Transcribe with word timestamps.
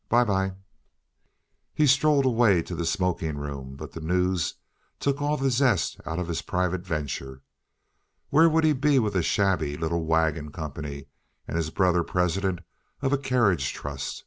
"By 0.09 0.23
by." 0.23 0.53
He 1.75 1.85
strolled 1.85 2.25
away 2.25 2.63
to 2.63 2.73
the 2.73 2.87
smoking 2.87 3.37
room, 3.37 3.75
but 3.75 3.91
the 3.91 4.01
news 4.01 4.55
took 4.99 5.21
all 5.21 5.37
the 5.37 5.51
zest 5.51 6.01
out 6.07 6.17
of 6.17 6.27
his 6.27 6.41
private 6.41 6.83
venture. 6.83 7.43
Where 8.31 8.49
would 8.49 8.63
he 8.63 8.73
be 8.73 8.97
with 8.97 9.15
a 9.15 9.21
shabby 9.21 9.77
little 9.77 10.03
wagon 10.07 10.51
company 10.51 11.05
and 11.47 11.55
his 11.55 11.69
brother 11.69 12.03
president 12.03 12.61
of 13.03 13.13
a 13.13 13.17
carriage 13.19 13.73
trust? 13.73 14.19